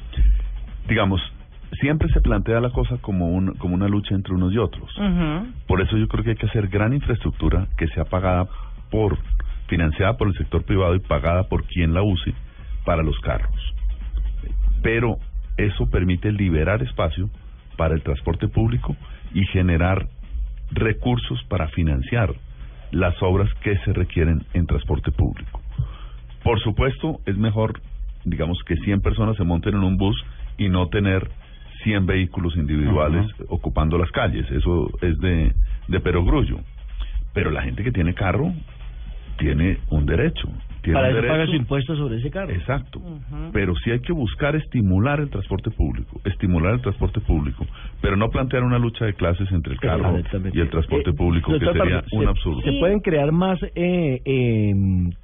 [0.88, 1.22] Digamos,
[1.80, 4.90] siempre se plantea la cosa como, un, como una lucha entre unos y otros.
[5.68, 8.48] Por eso yo creo que hay que hacer gran infraestructura que sea pagada
[8.92, 9.18] por,
[9.68, 12.34] financiada por el sector privado y pagada por quien la use
[12.86, 13.74] para los carros.
[14.82, 15.18] Pero
[15.58, 17.30] eso permite liberar espacio
[17.78, 18.96] para el transporte público
[19.34, 20.08] y generar
[20.72, 22.34] recursos para financiar
[22.92, 25.62] las obras que se requieren en transporte público.
[26.46, 27.82] Por supuesto, es mejor,
[28.24, 30.16] digamos, que 100 personas se monten en un bus
[30.60, 31.28] y no tener
[31.84, 34.46] 100 vehículos individuales ocupando las calles.
[34.52, 35.56] Eso es de,
[35.88, 36.60] de perogrullo.
[37.34, 38.54] Pero la gente que tiene carro
[39.40, 40.48] tiene un derecho.
[40.86, 41.52] Tiene Para eso paga derecho.
[41.52, 42.52] su impuesto sobre ese carro.
[42.52, 43.02] Exacto.
[43.52, 47.66] Pero sí hay que buscar estimular el transporte público, estimular el transporte público,
[48.02, 50.18] pero no plantear una lucha de clases entre el carro
[50.54, 52.62] y el transporte Eh, público, que sería un se- absurdo.
[52.62, 54.74] Se pueden crear más eh, eh,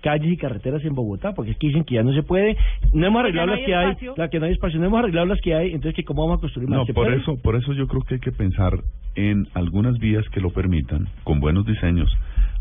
[0.01, 2.57] calles y carreteras en Bogotá, porque es que dicen que ya no se puede.
[2.93, 5.27] No hemos arreglado no las que hay, la que no hay espacio, no hemos arreglado
[5.27, 6.79] las que hay, entonces cómo vamos a construir más.
[6.79, 7.17] No, ¿Se por puede?
[7.21, 8.73] eso, por eso yo creo que hay que pensar
[9.15, 12.11] en algunas vías que lo permitan, con buenos diseños,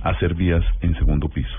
[0.03, 1.57] hacer vías en segundo piso.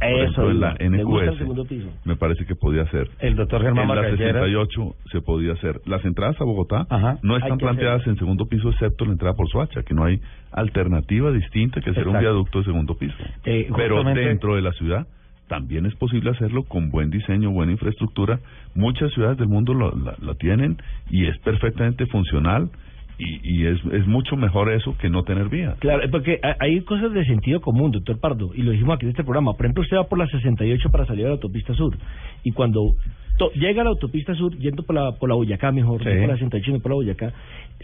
[0.00, 3.08] Eso, en la NQS me parece que podía ser.
[3.18, 4.44] El doctor Germán en la Margalleras.
[4.44, 5.80] 68 se podía hacer.
[5.86, 7.18] Las entradas a Bogotá Ajá.
[7.22, 10.20] no están planteadas en segundo piso excepto la entrada por Soacha, que no hay
[10.52, 13.16] alternativa distinta que hacer un viaducto de segundo piso.
[13.44, 15.06] Eh, Pero dentro de la ciudad
[15.48, 18.40] también es posible hacerlo con buen diseño, buena infraestructura.
[18.74, 20.76] Muchas ciudades del mundo lo, la, lo tienen
[21.08, 22.70] y es perfectamente funcional
[23.18, 25.76] y, y es, es mucho mejor eso que no tener vía.
[25.78, 29.06] Claro, eh, porque ha- hay cosas de sentido común, doctor Pardo, y lo dijimos aquí
[29.06, 29.54] en este programa.
[29.54, 31.96] Por ejemplo, usted va por la 68 para salir a la autopista sur,
[32.44, 32.94] y cuando
[33.38, 36.10] to- llega a la autopista sur, yendo por la, por la Boyacá, mejor, Sí.
[36.10, 37.32] no por la 68, no por la Boyacá,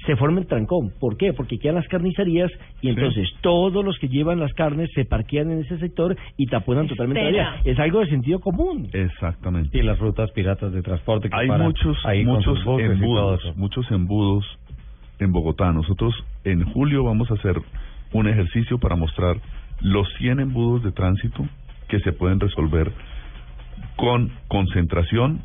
[0.07, 0.91] se forma el trancón.
[1.01, 1.33] ¿Por qué?
[1.35, 5.61] Porque quedan las carnicerías, y entonces todos los que llevan las carnes se parquean en
[5.61, 7.57] ese sector y taponan totalmente la vía.
[7.65, 8.89] Es algo de sentido común.
[8.93, 9.79] Exactamente.
[9.79, 14.45] y las rutas piratas de transporte que Hay paran muchos, ahí muchos embudos, muchos embudos
[15.23, 15.73] en Bogotá.
[15.73, 17.57] Nosotros en julio vamos a hacer
[18.13, 19.37] un ejercicio para mostrar
[19.81, 21.47] los 100 embudos de tránsito
[21.89, 22.93] que se pueden resolver
[23.97, 25.41] con concentración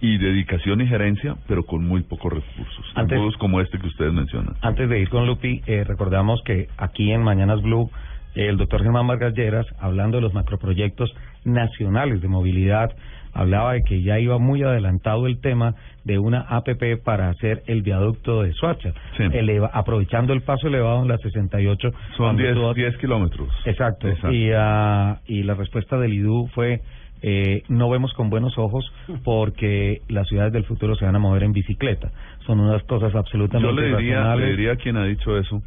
[0.00, 2.84] y dedicación y gerencia, pero con muy pocos recursos.
[2.94, 4.54] Antes- embudos como este que ustedes mencionan.
[4.60, 7.90] Antes de ir con Lupi, eh, recordamos que aquí en Mañanas Blue,
[8.34, 11.14] el doctor Germán Margalleras, hablando de los macroproyectos
[11.44, 12.90] nacionales de movilidad,
[13.34, 17.82] hablaba de que ya iba muy adelantado el tema de una APP para hacer el
[17.82, 19.24] viaducto de Soacha, Sí.
[19.32, 21.90] eleva- aprovechando el paso elevado en la 68.
[21.90, 23.48] Son cuando 10, tuvo- 10 kilómetros.
[23.64, 24.08] Exacto.
[24.08, 24.32] Exacto.
[24.32, 26.80] Y, ah, y la respuesta del IDU fue,
[27.22, 28.84] eh, no vemos con buenos ojos
[29.24, 32.10] porque las ciudades del futuro se van a mover en bicicleta.
[32.46, 34.44] Son unas cosas Yo absolutamente le diría, irracionales.
[34.44, 35.62] le diría a quien ha dicho eso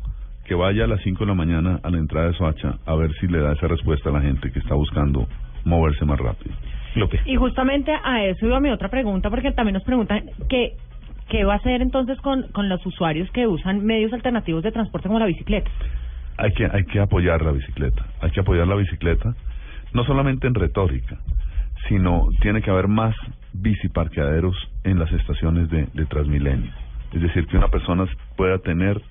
[0.46, 3.12] que vaya a las 5 de la mañana a la entrada de Soacha a ver
[3.20, 5.28] si le da esa respuesta a la gente que está buscando
[5.66, 6.56] moverse más rápido.
[6.98, 7.20] Lupe.
[7.26, 10.74] Y justamente a eso iba mi otra pregunta, porque también nos preguntan que
[11.30, 15.08] qué va a hacer entonces con, con los usuarios que usan medios alternativos de transporte
[15.08, 15.70] como la bicicleta.
[16.38, 19.34] Hay que, hay que apoyar la bicicleta, hay que apoyar la bicicleta,
[19.94, 21.18] no solamente en retórica,
[21.90, 23.16] sino tiene que haber más
[23.54, 26.72] biciparqueaderos en las estaciones de, de Transmilenio.
[27.14, 28.06] Es decir, que una persona
[28.36, 29.02] pueda tener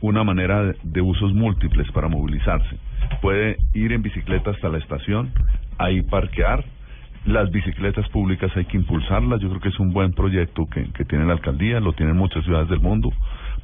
[0.00, 2.76] una manera de, de usos múltiples para movilizarse.
[3.22, 5.32] Puede ir en bicicleta hasta la estación,
[5.78, 6.64] ahí parquear.
[7.26, 9.40] Las bicicletas públicas hay que impulsarlas.
[9.40, 12.44] Yo creo que es un buen proyecto que, que tiene la alcaldía, lo tienen muchas
[12.44, 13.12] ciudades del mundo,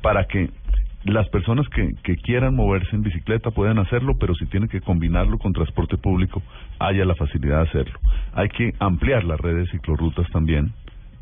[0.02, 0.50] para que
[1.04, 5.38] las personas que, que quieran moverse en bicicleta puedan hacerlo, pero si tienen que combinarlo
[5.38, 6.42] con transporte público,
[6.80, 7.98] haya la facilidad de hacerlo.
[8.34, 10.72] Hay que ampliar las redes ciclorrutas también,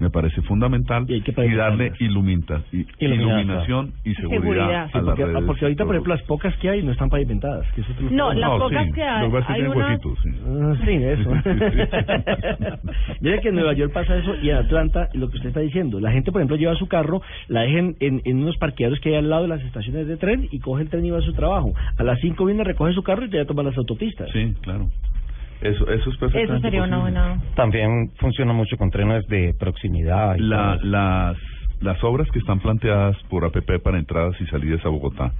[0.00, 3.10] me parece fundamental, Y hay que darle ilumita, y- Iluminación.
[3.40, 4.80] iluminación y seguridad, Seguridad.
[4.80, 7.10] a las porque, redes ah, porque ahorita, por ejemplo, las pocas que hay no están
[7.10, 7.70] pavimentadas.
[7.74, 9.52] Que eso es No, las No, pocas sí, que hay- Lo que pasa es que
[9.52, 10.30] hay tienen huequitos, sí.
[10.46, 11.30] Ah, Sí, eso.
[13.20, 16.00] Mira que en Nueva York pasa eso y en Atlanta, lo que usted está diciendo,
[16.00, 19.16] la gente, por ejemplo, lleva su carro, la dejen en, en unos parqueaderos que hay
[19.16, 21.32] al lado de las estaciones de tren y coge el tren y va a su
[21.32, 21.72] trabajo.
[21.98, 24.30] A las 5 viene, recoge su carro y ya toma las autopistas.
[24.32, 24.88] Sí, claro.
[25.60, 27.40] Eso, eso es perfectamente Eso sería una buena...
[27.54, 30.36] También funciona mucho con trenes de proximidad.
[30.36, 30.90] y La, todo.
[30.90, 31.36] las
[31.80, 35.32] las obras que están planteadas por APP para entradas y salidas a Bogotá,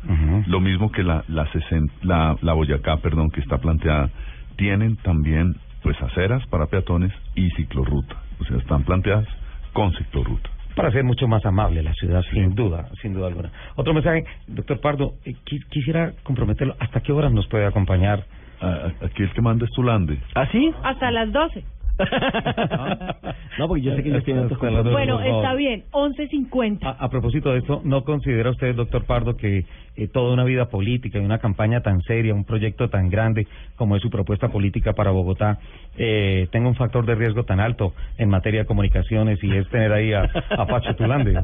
[0.47, 4.09] lo mismo que la la, sesen- la la Boyacá, perdón, que está planteada,
[4.57, 8.17] tienen también pues aceras para peatones y ciclorruta.
[8.41, 9.27] O sea, están planteadas
[9.75, 10.49] con ciclorruta.
[10.77, 13.51] Para ser mucho más amable la ciudad, sin duda, sin duda alguna.
[13.77, 16.75] Otro mensaje, doctor Pardo, eh, qui- quisiera comprometerlo.
[16.81, 18.25] ¿Hasta qué horas nos puede acompañar?
[18.61, 20.19] A- a- Aquí el que manda es Tulande.
[20.35, 20.73] ¿Ah, sí?
[20.83, 21.65] Hasta las 12.
[23.59, 24.61] no, porque yo sé que ellos tienen otros
[24.91, 26.79] Bueno, está bien, 11.50.
[26.83, 29.65] A, a propósito de esto, ¿no considera usted, doctor Pardo, que
[29.97, 33.97] eh, toda una vida política y una campaña tan seria, un proyecto tan grande como
[33.97, 35.59] es su propuesta política para Bogotá,
[35.99, 39.93] eh, tenga un factor de riesgo tan alto en materia de comunicaciones y es tener
[39.93, 40.23] ahí a,
[40.57, 41.35] a Pacho Tulande?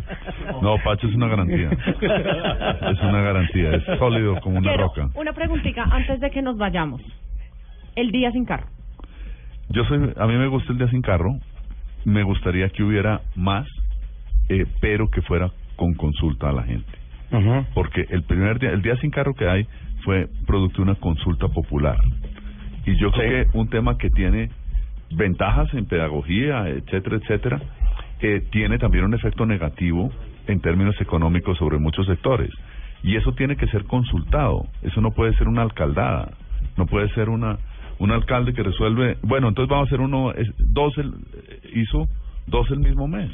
[0.62, 1.70] No, Pacho es una garantía.
[1.70, 5.08] Es una garantía, es sólido como una Quiero roca.
[5.14, 7.02] una preguntita antes de que nos vayamos.
[7.94, 8.66] El día sin carro.
[9.70, 11.38] Yo soy, a mí me gusta el día sin carro,
[12.04, 13.66] me gustaría que hubiera más,
[14.48, 16.92] eh, pero que fuera con consulta a la gente.
[17.74, 19.66] Porque el primer día, el día sin carro que hay
[20.04, 21.98] fue producto de una consulta popular.
[22.86, 24.50] Y yo creo que un tema que tiene
[25.10, 27.60] ventajas en pedagogía, etcétera, etcétera,
[28.20, 30.10] eh, tiene también un efecto negativo
[30.46, 32.50] en términos económicos sobre muchos sectores.
[33.02, 34.66] Y eso tiene que ser consultado.
[34.82, 36.30] Eso no puede ser una alcaldada.
[36.76, 37.58] No puede ser una
[37.98, 39.16] un alcalde que resuelve.
[39.22, 40.32] Bueno, entonces vamos a hacer uno.
[40.32, 41.12] es- dos el,
[41.74, 42.06] hizo
[42.46, 43.30] dos el mismo mes.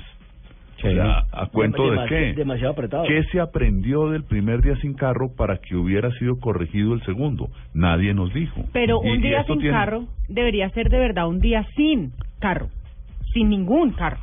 [0.79, 2.33] O sea, ¿a cuento de qué?
[2.33, 3.05] Demasiado apretado.
[3.05, 7.51] ¿Qué se aprendió del primer día sin carro para que hubiera sido corregido el segundo?
[7.73, 8.65] Nadie nos dijo.
[8.73, 12.67] Pero un y día sin tiene- carro debería ser de verdad un día sin carro.
[13.33, 14.19] Sin ningún carro.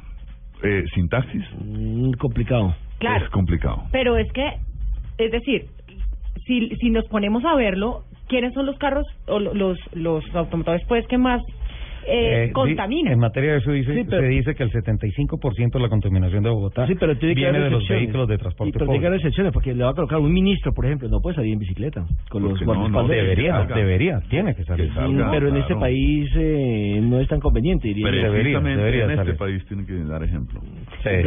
[0.62, 1.46] Eh, ¿Sin taxis?
[1.64, 2.76] Mm, complicado.
[2.98, 3.24] Claro.
[3.24, 3.84] Es complicado.
[3.94, 4.46] Pero es que,
[5.18, 5.68] es decir,
[6.46, 10.82] si, si nos ponemos a verlo, ¿quiénes son los carros o lo- los, los automotores
[10.88, 11.42] pues que más
[12.08, 13.12] eh, Eh, contaminan?
[13.14, 16.42] En materia de eso dice, Sí, pero- se dice que el 75% de la contaminación
[16.44, 19.00] de Bogotá Sí, pero tiene que viene de los vehículos de Y, transporte pero tiene
[19.00, 19.08] que público.
[19.08, 21.60] haber excepciones, porque le va a colocar un ministro, por ejemplo, no puede salir en
[21.60, 23.08] bicicleta con los no, no.
[23.08, 23.76] Debería, salga.
[23.76, 24.88] debería, tiene que salir.
[24.88, 25.30] Que salga.
[25.30, 28.12] Pero en este país eh, no es tan conveniente, diría yo.
[28.32, 29.38] debería, debería en este salir.
[29.38, 30.62] país tienen que dar ejemplo.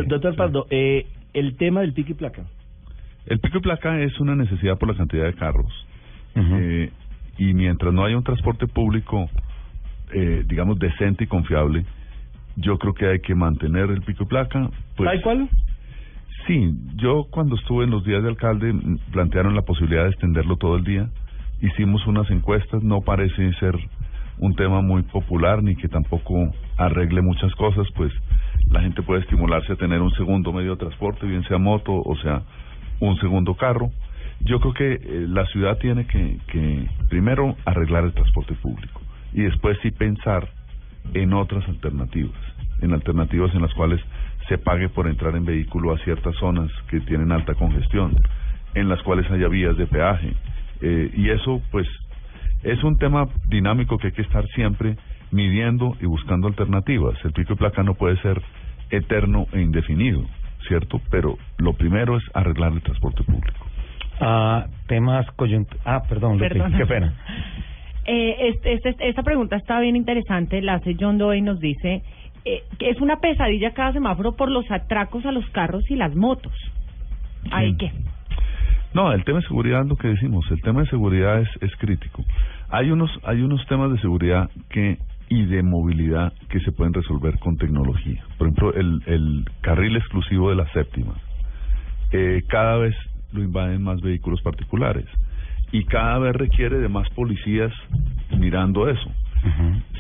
[0.07, 0.37] Doctor sí.
[0.39, 2.43] Pardo, eh, el tema del pico y placa.
[3.27, 5.71] El pico y placa es una necesidad por la cantidad de carros.
[6.35, 6.91] Eh,
[7.39, 9.29] y mientras no haya un transporte público,
[10.13, 11.85] eh, digamos, decente y confiable,
[12.57, 14.71] yo creo que hay que mantener el pico y placa.
[14.97, 15.49] Pues, ¿Tal cual?
[16.47, 20.57] Sí, yo cuando estuve en los días de alcalde mm, plantearon la posibilidad de extenderlo
[20.57, 21.09] todo el día.
[21.61, 23.77] Hicimos unas encuestas, no parece ser
[24.39, 28.13] un tema muy popular ni que tampoco arregle muchas cosas, pues
[28.71, 32.17] la gente puede estimularse a tener un segundo medio de transporte, bien sea moto o
[32.17, 32.43] sea
[32.99, 33.91] un segundo carro.
[34.41, 39.01] Yo creo que eh, la ciudad tiene que, que primero arreglar el transporte público
[39.33, 40.49] y después sí pensar
[41.15, 42.39] en otras alternativas,
[42.81, 44.01] en alternativas en las cuales
[44.49, 48.15] se pague por entrar en vehículo a ciertas zonas que tienen alta congestión,
[48.75, 50.35] en las cuales haya vías de peaje.
[50.81, 51.87] Eh, y eso, pues,
[52.63, 54.97] es un tema dinámico que hay que estar siempre
[55.31, 57.19] midiendo y buscando alternativas.
[57.25, 58.43] El pico y placa no puede ser
[58.91, 60.25] eterno e indefinido,
[60.69, 61.01] ¿cierto?
[61.11, 63.67] Pero lo primero es arreglar el transporte público.
[64.21, 65.83] Ah, temas coyunturales.
[65.87, 67.15] Ah, perdón, Lupi, qué pena.
[68.05, 72.03] Eh, este, este- esta pregunta está bien interesante, la hace John Doe y nos dice
[72.45, 76.13] eh, que es una pesadilla cada semáforo por los atracos a los carros y las
[76.17, 76.53] motos.
[77.53, 77.77] ¿Ahí Sí.
[77.79, 77.93] qué?
[78.93, 82.25] No, el tema de seguridad, lo que decimos, el tema de seguridad es, es crítico.
[82.71, 84.99] Hay unos, hay unos temas de seguridad que
[85.29, 88.21] y de movilidad que se pueden resolver con tecnología.
[88.37, 91.15] Por ejemplo, el, el carril exclusivo de la séptima.
[92.11, 92.97] Eh, cada vez
[93.33, 95.07] lo invaden más vehículos particulares
[95.73, 97.73] y cada vez requiere de más policías
[98.39, 99.11] mirando eso.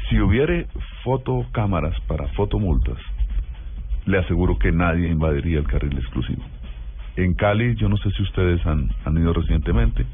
[0.08, 0.68] Si hubiere
[1.02, 2.98] fotocámaras para fotomultas,
[4.06, 6.42] le aseguro que nadie invadiría el carril exclusivo.
[7.16, 10.06] En Cali, yo no sé si ustedes han, han ido recientemente,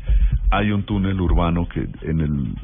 [0.50, 2.54] hay un túnel urbano que en el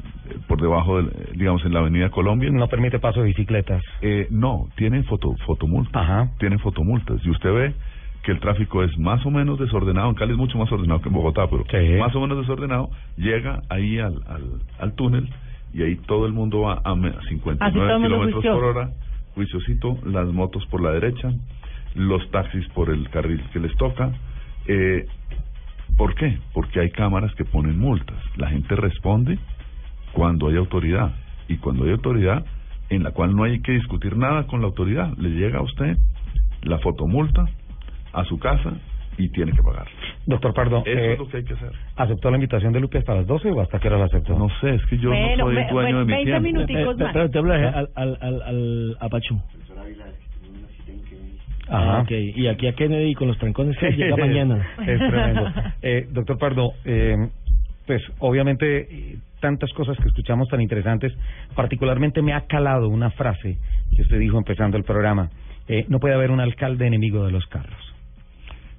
[0.47, 2.49] por debajo del, digamos en la Avenida Colombia.
[2.51, 3.81] No permite paso de bicicletas.
[4.01, 6.01] Eh, no, tiene foto, fotomultas.
[6.01, 6.29] Ajá.
[6.39, 7.23] Tiene fotomultas.
[7.23, 7.73] Y usted ve
[8.25, 10.09] que el tráfico es más o menos desordenado.
[10.09, 11.99] En Cali es mucho más ordenado que en Bogotá, pero Sí.
[11.99, 12.89] más o menos desordenado.
[13.17, 14.43] Llega ahí al, al,
[14.79, 15.29] al túnel
[15.73, 18.55] y ahí todo el mundo va a me- a Así 59 todo el mundo kilómetros
[18.55, 18.89] por hora.
[19.35, 21.31] Juiciosito, las motos por la derecha,
[21.93, 24.11] los taxis por el carril que les toca.
[24.67, 25.05] Eh,
[25.97, 26.39] ¿Por qué?
[26.53, 28.17] Porque hay cámaras que ponen multas.
[28.37, 29.37] La gente responde
[30.13, 31.13] cuando hay autoridad.
[31.47, 32.43] Y cuando hay autoridad,
[32.89, 35.97] en la cual no hay que discutir nada con la autoridad, le llega a usted
[36.63, 37.45] la fotomulta
[38.15, 38.73] a su casa
[39.17, 39.87] y tiene que pagar.
[40.25, 41.71] Doctor Pardo, Eso eh, es lo que hay que hacer.
[41.95, 44.37] ¿aceptó la invitación de Lupe hasta las 12 o hasta qué hora la aceptó?
[44.37, 46.41] No sé, es que yo Bueno, no soy dueño de mi 20 tiempo.
[46.41, 47.13] minuticos Eh, más.
[47.13, 49.39] pero te hablo al, al, al, al Apachu.
[51.67, 51.97] Ajá.
[51.97, 52.11] Ah, ok.
[52.11, 54.67] Y aquí a Kennedy con los trancones que llega mañana.
[54.85, 55.51] Es tremendo.
[55.81, 57.15] Eh, doctor Pardo, eh,
[57.87, 61.13] pues obviamente tantas cosas que escuchamos tan interesantes,
[61.55, 63.57] particularmente me ha calado una frase
[63.95, 65.29] que usted dijo empezando el programa.
[65.67, 67.84] Eh, no puede haber un alcalde enemigo de los carros.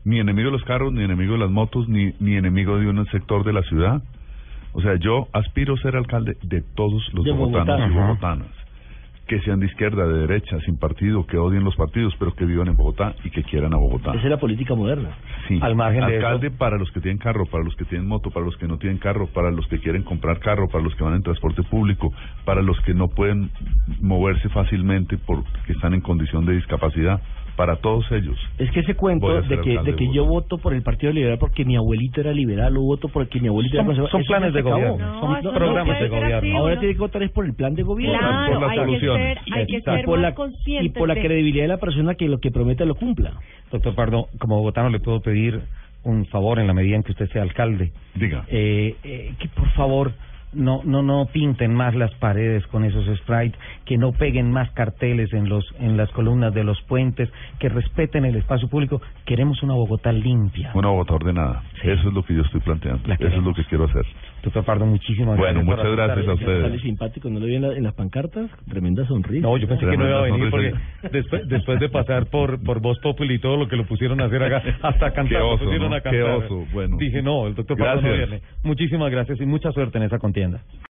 [0.07, 3.05] Ni enemigo de los carros, ni enemigo de las motos, ni, ni enemigo de un
[3.07, 4.03] sector de la ciudad.
[4.73, 7.79] O sea, yo aspiro a ser alcalde de todos los De bogotanos Bogotá.
[7.79, 8.07] y Ajá.
[8.07, 8.49] bogotanas.
[9.27, 12.69] Que sean de izquierda, de derecha, sin partido, que odien los partidos, pero que vivan
[12.69, 14.11] en Bogotá y que quieran a Bogotá.
[14.13, 15.09] Esa es la política moderna.
[15.49, 15.59] Sí.
[15.61, 16.57] Al margen de Alcalde eso.
[16.57, 18.99] para los que tienen carro, para los que tienen moto, para los que no tienen
[18.99, 22.13] carro, para los que quieren comprar carro, para los que van en transporte público,
[22.45, 23.51] para los que no pueden
[24.01, 27.21] moverse fácilmente porque están en condición de discapacidad,
[27.57, 28.37] para todos ellos.
[28.59, 31.39] Es que ese cuento de que, de que de yo voto por el Partido Liberal
[31.39, 34.53] porque mi abuelito era liberal o voto porque mi abuelito Son- era conservador, son planes
[34.55, 36.37] de gobierno, No, son no programas de gobierno.
[36.39, 38.19] así, Ahora uno- tiene que votar es por el plan de gobierno.
[38.19, 39.39] Claro, por las hay que soluciones.
[39.45, 42.15] ser, hay que y ser por la más y por la credibilidad de la persona
[42.15, 43.33] que lo que promete lo cumpla.
[43.73, 45.61] Doctor Pardo, como bogotano le puedo pedir
[46.05, 47.91] un favor en la medida en que usted sea alcalde.
[48.15, 48.45] Diga.
[48.49, 50.13] Eh, eh, que por favor
[50.53, 55.33] no no no pinten más las paredes con esos sprites, que no peguen más carteles
[55.33, 57.29] en los en las columnas de los puentes,
[57.59, 59.01] que respeten el espacio público.
[59.25, 60.71] Queremos una Bogotá limpia.
[60.75, 61.63] Una Bogotá ordenada.
[61.83, 61.91] Sí.
[61.91, 63.03] Eso es lo que yo estoy planteando.
[63.07, 64.05] La Eso es lo que quiero hacer.
[64.43, 65.67] Doctor Pardo, muchísimas Bueno, gracias.
[65.67, 66.63] por muchas gracias a ustedes.
[66.63, 69.45] Sale simpático, no lo vi en, la- en las pancartas, tremenda sonrisa.
[69.47, 70.73] No, yo pensé que no iba a venir porque
[71.11, 74.27] después, después de pasar por por Voz Populi y todo lo que lo pusieron a
[74.27, 75.97] hacer acá, hasta cantar Qué lo oso, pusieron ¿no?
[75.97, 76.31] a Qué cantar.
[76.45, 76.97] oso, bueno.
[76.99, 78.41] Dije, no, el doctor Pardo no viene.
[78.63, 80.36] Muchísimas gracias y mucha suerte en esa contienda.
[80.37, 80.61] Nintendo.